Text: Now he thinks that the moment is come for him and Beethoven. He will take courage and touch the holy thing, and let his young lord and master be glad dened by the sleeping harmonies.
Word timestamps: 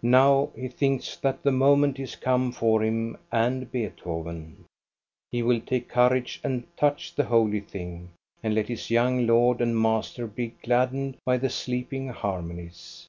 Now 0.00 0.48
he 0.56 0.66
thinks 0.68 1.18
that 1.18 1.42
the 1.42 1.52
moment 1.52 1.98
is 2.00 2.16
come 2.16 2.52
for 2.52 2.82
him 2.82 3.18
and 3.30 3.70
Beethoven. 3.70 4.64
He 5.30 5.42
will 5.42 5.60
take 5.60 5.90
courage 5.90 6.40
and 6.42 6.64
touch 6.74 7.14
the 7.14 7.24
holy 7.24 7.60
thing, 7.60 8.12
and 8.42 8.54
let 8.54 8.68
his 8.68 8.88
young 8.88 9.26
lord 9.26 9.60
and 9.60 9.78
master 9.78 10.26
be 10.26 10.54
glad 10.62 10.92
dened 10.92 11.16
by 11.26 11.36
the 11.36 11.50
sleeping 11.50 12.08
harmonies. 12.08 13.08